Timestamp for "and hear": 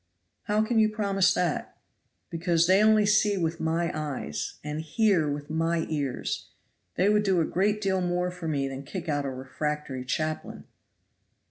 4.63-5.29